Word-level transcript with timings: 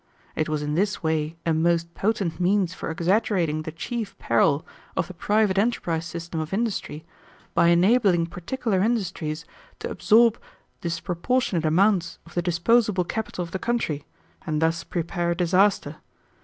It 0.35 0.49
was 0.49 0.63
in 0.63 0.73
this 0.73 1.03
way 1.03 1.35
a 1.45 1.53
most 1.53 1.93
potent 1.93 2.39
means 2.39 2.73
for 2.73 2.89
exaggerating 2.89 3.61
the 3.61 3.71
chief 3.71 4.17
peril 4.17 4.65
of 4.97 5.05
the 5.07 5.13
private 5.13 5.59
enterprise 5.59 6.07
system 6.07 6.39
of 6.39 6.55
industry 6.55 7.05
by 7.53 7.67
enabling 7.67 8.25
particular 8.25 8.81
industries 8.81 9.45
to 9.77 9.91
absorb 9.91 10.39
disproportionate 10.81 11.65
amounts 11.65 12.17
of 12.25 12.33
the 12.33 12.41
disposable 12.41 13.03
capital 13.03 13.43
of 13.43 13.51
the 13.51 13.59
country, 13.59 14.03
and 14.43 14.59
thus 14.59 14.83
prepare 14.83 15.35
disaster. 15.35 15.97